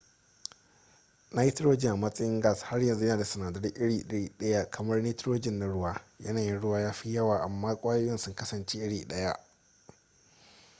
nitrogen 1.33 1.91
a 1.91 1.95
matsayin 1.95 2.41
gas 2.41 2.61
har 2.63 2.79
yanzu 2.81 3.05
yana 3.05 3.17
da 3.17 3.25
sinadarai 3.25 3.71
iri 3.75 4.31
ɗaya 4.39 4.69
kamar 4.69 5.01
nitrogen 5.01 5.59
na 5.59 5.65
ruwa 5.65 6.01
yanayin 6.19 6.61
ruwa 6.61 6.79
ya 6.79 6.91
fi 6.93 7.13
yawa 7.13 7.39
amma 7.41 7.75
kwayoyin 7.75 8.17
sun 8.17 8.35
kasance 8.35 8.77
iri 8.79 9.05
ɗaya 9.07 9.39